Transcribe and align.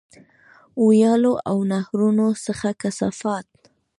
ویالو 0.85 1.33
او 1.49 1.57
نهرونو 1.71 2.27
څخه 2.45 2.69
کثافات. 2.81 3.47